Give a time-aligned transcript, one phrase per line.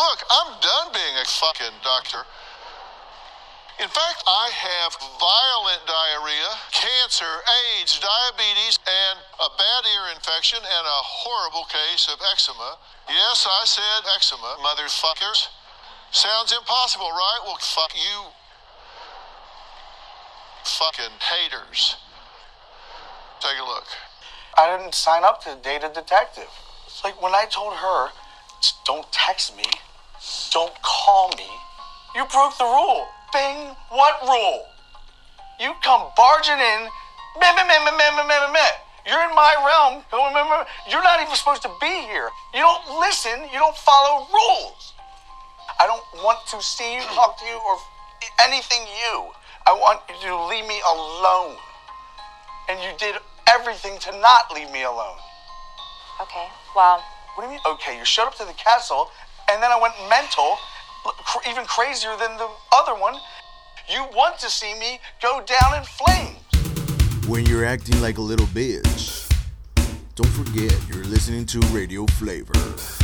[0.00, 2.24] Look, I'm done being a fucking doctor.
[3.84, 10.84] In fact, I have violent diarrhea, cancer, AIDS, diabetes, and a bad ear infection and
[10.88, 12.80] a horrible case of eczema.
[13.12, 15.48] Yes, I said eczema, motherfuckers.
[16.12, 17.40] Sounds impossible, right?
[17.44, 18.32] Well, fuck you.
[20.64, 21.96] Fucking haters.
[23.40, 23.84] Take a look.
[24.56, 26.48] I didn't sign up to date a detective.
[26.86, 28.08] It's like when I told her,
[28.86, 29.64] don't text me,
[30.52, 31.48] don't call me.
[32.14, 33.06] You broke the rule.
[33.32, 34.66] Bing, what rule?
[35.60, 36.80] You come barging in.
[37.38, 38.72] Meh, meh, meh, meh, meh, meh, meh,
[39.06, 40.02] You're in my realm.
[40.90, 42.28] You're not even supposed to be here.
[42.52, 43.48] You don't listen.
[43.52, 44.92] You don't follow rules.
[45.78, 47.78] I don't want to see you, talk to you, or
[48.44, 49.30] anything you.
[49.66, 51.56] I want you to leave me alone.
[52.68, 53.16] And you did
[53.48, 55.16] everything to not leave me alone.
[56.20, 57.02] Okay, well.
[57.34, 57.96] What do you mean, okay?
[57.96, 59.08] You showed up to the castle
[59.52, 60.58] and then I went mental,
[61.48, 63.14] even crazier than the other one.
[63.88, 67.26] You want to see me go down in flames.
[67.26, 69.28] When you're acting like a little bitch,
[70.14, 72.99] don't forget you're listening to Radio Flavor.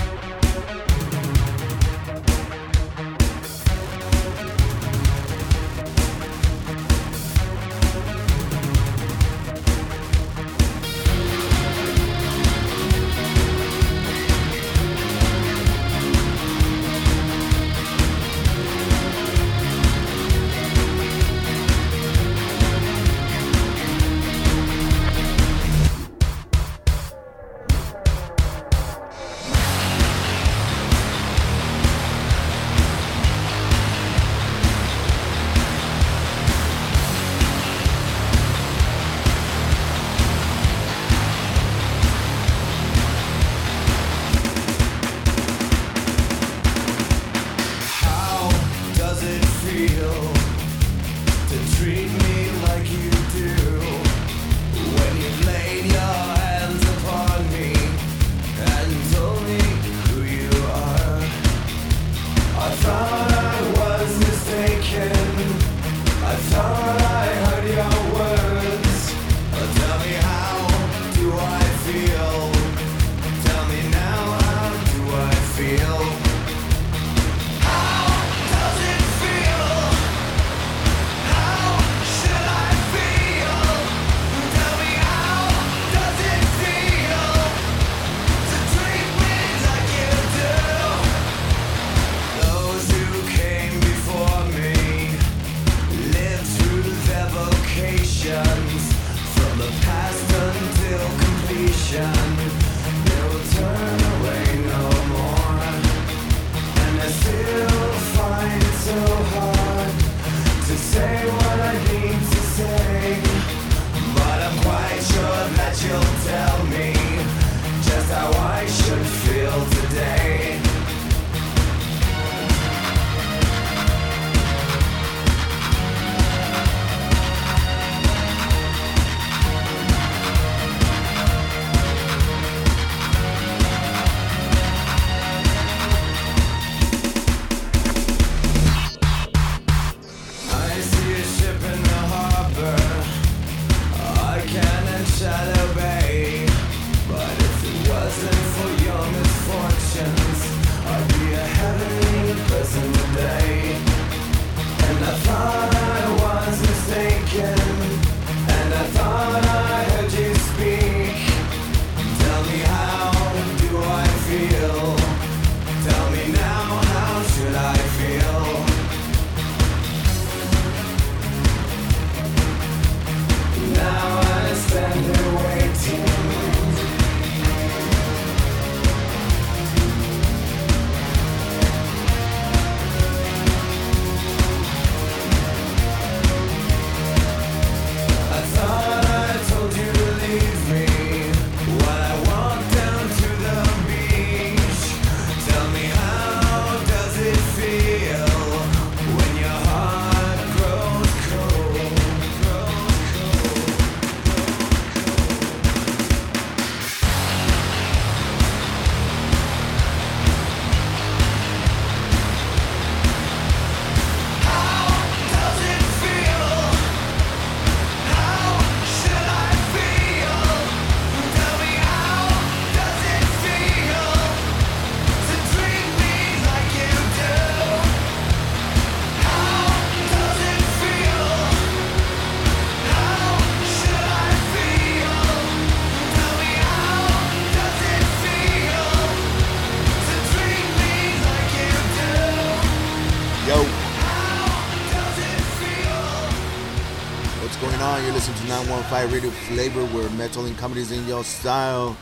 [248.91, 251.97] 915 Radio Flavor, where metal and comedy is in your style.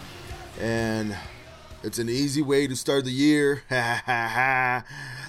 [0.60, 1.16] And
[1.82, 3.62] it's an easy way to start the year.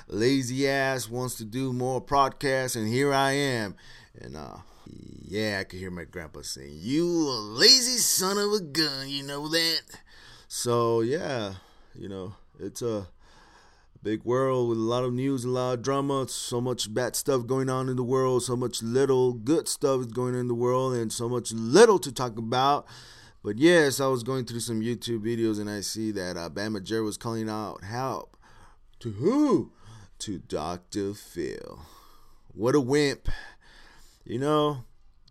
[0.09, 3.75] Lazy ass wants to do more podcasts, and here I am.
[4.19, 4.57] And uh,
[5.23, 9.47] yeah, I could hear my grandpa saying, "You lazy son of a gun," you know
[9.47, 9.81] that.
[10.49, 11.53] So yeah,
[11.97, 13.07] you know it's a
[14.05, 17.47] big world with a lot of news, a lot of drama, so much bad stuff
[17.47, 20.53] going on in the world, so much little good stuff is going on in the
[20.53, 22.85] world, and so much little to talk about.
[23.43, 26.75] But yes, I was going through some YouTube videos and I see that uh, Bam
[26.75, 28.37] Margera was calling out help
[28.99, 29.71] to who?
[30.19, 31.15] To Dr.
[31.15, 31.79] Phil.
[32.53, 33.27] What a wimp.
[34.23, 34.83] You know,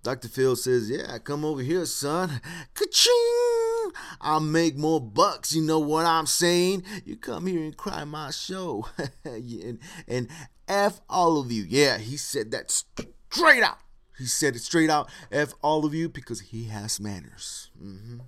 [0.05, 0.29] Dr.
[0.29, 2.43] Phil says, Yeah, come over here, son.
[2.75, 3.93] Ka-ching!
[4.21, 5.55] I'll make more bucks.
[5.55, 6.85] You know what I'm saying?
[7.07, 8.87] You come here and cry my show.
[9.25, 10.29] and, and
[10.69, 11.65] F all of you.
[11.67, 13.79] Yeah, he said that straight out.
[14.19, 15.09] He said it straight out.
[15.33, 17.71] F all of you because he has manners.
[17.83, 18.19] Mm-hmm.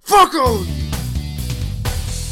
[0.00, 0.64] Fuck all.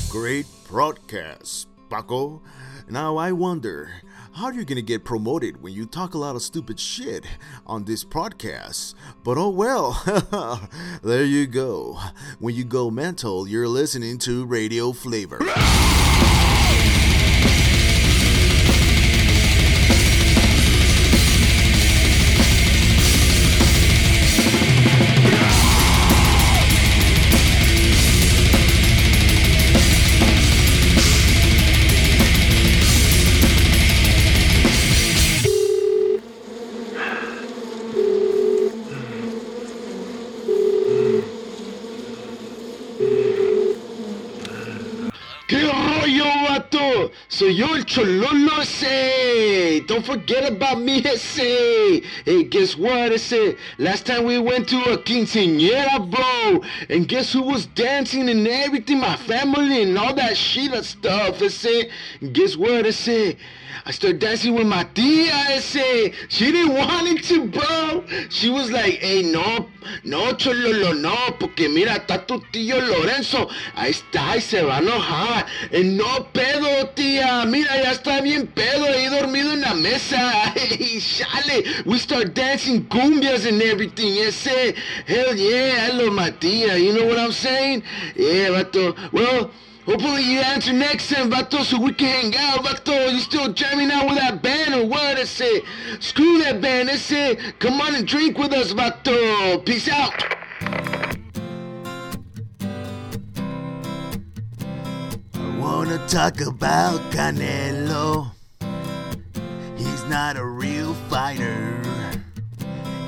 [0.08, 2.42] Great broadcast, Bucko.
[2.88, 3.92] Now I wonder,
[4.32, 7.24] how are you gonna get promoted when you talk a lot of stupid shit
[7.66, 8.94] on this podcast?
[9.24, 10.02] But oh well,
[11.02, 11.98] there you go.
[12.38, 15.38] When you go mental, you're listening to Radio Flavor.
[45.50, 46.39] So
[47.48, 52.02] yo el chololo say, don't forget about me say.
[52.24, 53.56] Hey, guess what I say?
[53.78, 59.00] Last time we went to a quinceañera, bro, and guess who was dancing and everything?
[59.00, 61.42] My family and all that shit and stuff.
[61.42, 61.90] I say,
[62.32, 63.36] guess what I say?
[63.86, 66.12] I started dancing with my tia, I say.
[66.28, 68.04] She didn't want it to, bro.
[68.28, 69.68] She was like, hey, no,
[70.04, 73.48] no, chololo, no, porque mira, está tu tío Lorenzo.
[73.74, 75.46] Ahí está, y se va a enojar.
[75.70, 77.44] Eh, no pedo, tía.
[77.46, 78.84] Mira, ya está bien pedo.
[78.86, 80.52] Ahí dormido en la mesa.
[80.60, 81.64] Hey, chale.
[81.86, 84.18] We start dancing cumbias and everything.
[84.18, 84.74] Ese,
[85.06, 86.76] hell yeah, I love my tia.
[86.76, 87.82] You know what I'm saying?
[88.16, 88.94] Yeah, vato.
[89.12, 89.50] Well,
[89.86, 93.10] Hopefully you answer next time, Vato, so we can hang out, Vato.
[93.10, 95.16] You still jamming out with that band or what?
[95.16, 95.62] I say,
[95.98, 96.90] screw that band.
[96.90, 99.64] I say, come on and drink with us, Vato.
[99.64, 100.39] Peace out.
[105.90, 108.30] I wanna talk about Canelo.
[109.76, 111.82] He's not a real fighter.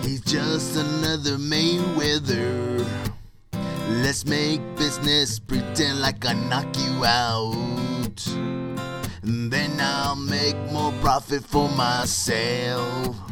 [0.02, 2.84] He's just another Mayweather.
[4.02, 8.26] Let's make business, pretend like I knock you out.
[9.22, 13.31] And then I'll make more profit for myself.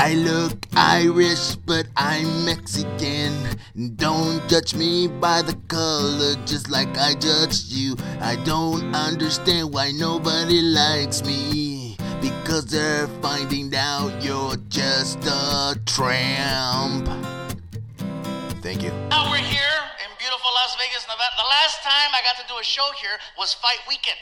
[0.00, 3.34] I look Irish, but I'm Mexican.
[3.96, 7.96] Don't judge me by the color, just like I judged you.
[8.20, 11.96] I don't understand why nobody likes me.
[12.20, 17.08] Because they're finding out you're just a tramp.
[18.62, 18.92] Thank you.
[19.10, 21.34] Now we're here in beautiful Las Vegas, Nevada.
[21.36, 24.18] The last time I got to do a show here was Fight Weekend.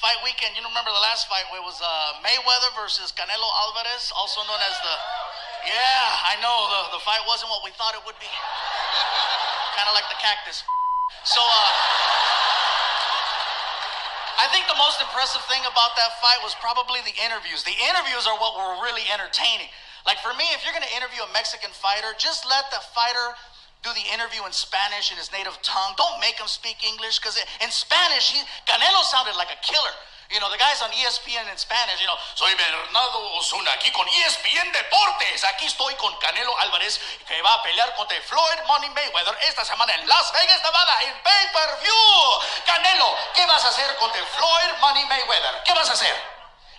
[0.00, 4.40] Fight Weekend, you remember the last fight it was uh, Mayweather versus Canelo Alvarez, also
[4.48, 4.94] known as the.
[5.68, 8.32] Yeah, I know the, the fight wasn't what we thought it would be.
[9.76, 10.64] kind of like the cactus.
[11.28, 11.68] So, uh.
[14.40, 17.60] I think the most impressive thing about that fight was probably the interviews.
[17.68, 19.68] The interviews are what were really entertaining.
[20.08, 23.36] Like for me, if you're gonna interview a Mexican fighter, just let the fighter
[23.82, 25.96] do the interview in Spanish in his native tongue.
[25.96, 29.96] Don't make him speak English because in Spanish, he, Canelo sounded like a killer.
[30.30, 34.06] You know, the guys on ESPN in Spanish, you know, soy Bernardo Osuna aquí con
[34.06, 35.42] ESPN Deportes.
[35.42, 39.92] Aquí estoy con Canelo Álvarez que va a pelear contra Floyd Money Mayweather esta semana
[39.94, 42.40] en Las Vegas, Nevada, en pay-per-view.
[42.64, 45.64] Canelo, ¿qué vas a hacer contra Floyd Money Mayweather?
[45.64, 46.14] ¿Qué vas a hacer?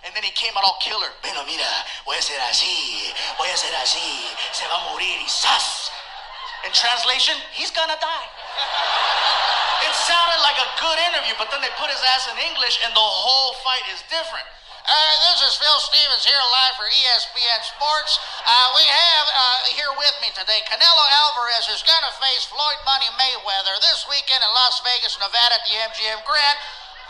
[0.04, 1.12] And then he came out all killer.
[1.20, 1.68] Bueno, mira,
[2.06, 5.92] voy a hacer así, voy a hacer así, se va a morir y ¡zas!
[6.62, 8.28] In translation, he's gonna die.
[9.82, 12.94] It sounded like a good interview, but then they put his ass in English and
[12.94, 14.46] the whole fight is different.
[14.82, 18.18] Uh, this is Phil Stevens here live for ESPN Sports.
[18.42, 22.82] Uh, we have uh, here with me today Canelo Alvarez is going to face Floyd
[22.82, 26.58] Money Mayweather this weekend in Las Vegas, Nevada at the MGM Grand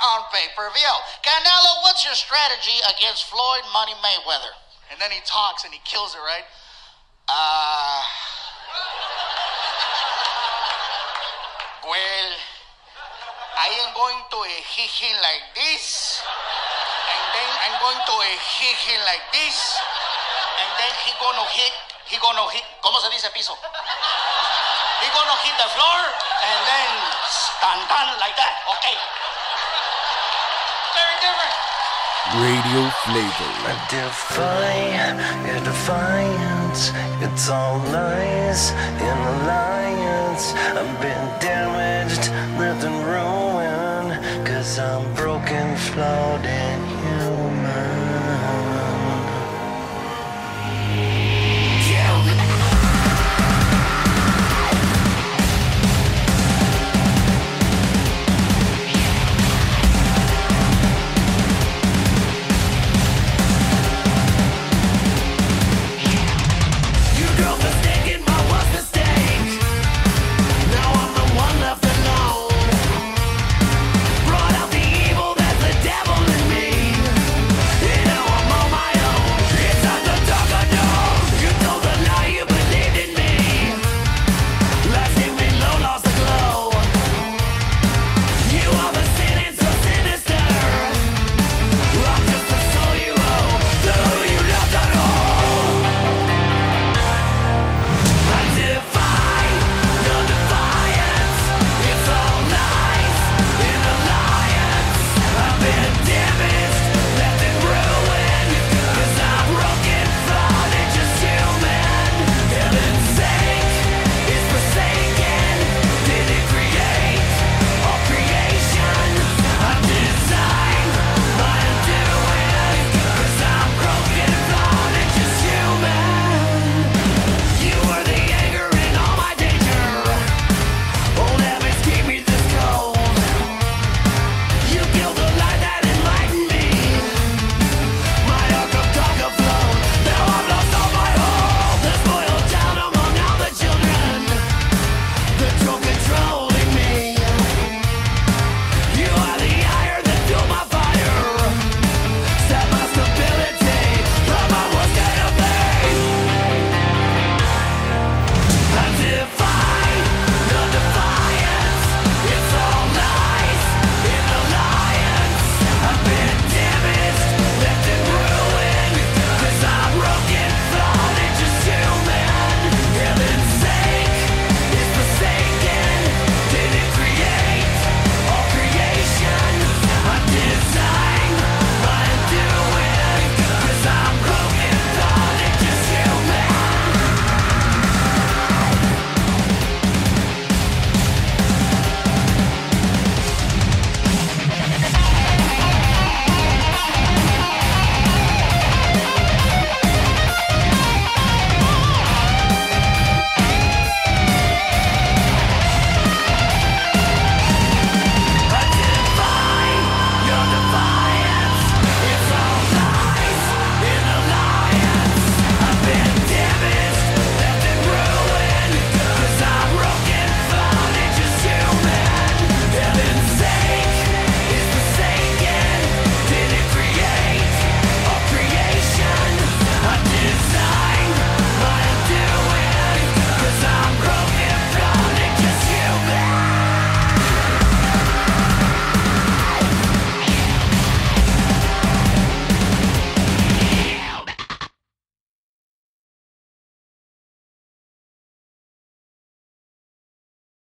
[0.05, 0.95] on pay per view.
[1.25, 4.53] Canelo, what's your strategy against Floyd Money Mayweather?
[4.93, 6.45] And then he talks and he kills it, right?
[7.33, 8.05] Ah.
[11.89, 12.31] well,
[13.57, 16.19] I am going to a hit like this.
[17.07, 19.79] And then I'm going to a hit him like this.
[20.59, 21.71] And then he gonna hit,
[22.11, 23.55] he gonna hit, ¿cómo se dice piso?
[23.55, 26.91] He gonna hit the floor and then
[27.31, 28.55] stand down like that.
[28.75, 28.97] Okay.
[30.99, 31.55] Very different.
[32.43, 33.51] Radio flavor.
[33.71, 34.83] I defy
[35.47, 36.91] your defiance.
[37.23, 40.59] It's all lies in alliance.
[40.75, 42.27] I've been damaged,
[42.59, 43.42] left in ruin.
[44.79, 46.72] I'm broken, human.